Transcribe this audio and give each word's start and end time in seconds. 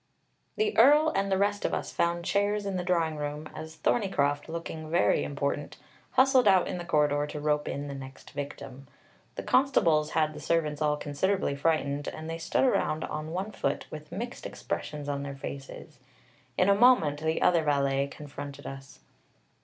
The 0.55 0.75
Earl 0.79 1.09
and 1.09 1.31
the 1.31 1.37
rest 1.37 1.63
of 1.63 1.75
us 1.75 1.91
found 1.91 2.25
chairs 2.25 2.65
in 2.65 2.75
the 2.75 2.83
drawing 2.83 3.17
room 3.17 3.47
as 3.53 3.75
Thorneycroft, 3.75 4.49
looking 4.49 4.89
very 4.89 5.23
important, 5.23 5.77
hustled 6.13 6.47
out 6.47 6.67
in 6.67 6.79
the 6.79 6.85
corridor 6.85 7.27
to 7.27 7.39
rope 7.39 7.67
in 7.67 7.87
the 7.87 7.93
next 7.93 8.31
victim. 8.31 8.87
The 9.35 9.43
constables 9.43 10.13
had 10.17 10.33
the 10.33 10.39
servants 10.39 10.81
all 10.81 10.97
considerably 10.97 11.55
frightened, 11.55 12.07
and 12.07 12.27
they 12.27 12.39
stood 12.39 12.63
around 12.63 13.03
on 13.03 13.29
one 13.29 13.51
foot 13.51 13.85
with 13.91 14.11
mixed 14.11 14.47
expressions 14.47 15.07
on 15.07 15.21
their 15.21 15.35
faces. 15.35 15.99
In 16.57 16.67
a 16.67 16.73
moment 16.73 17.19
the 17.21 17.39
other 17.39 17.63
valet 17.63 18.07
confronted 18.07 18.65
us. 18.65 19.01